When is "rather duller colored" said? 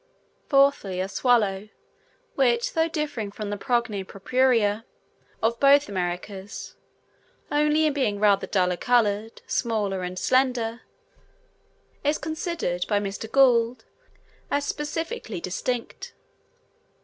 8.19-9.43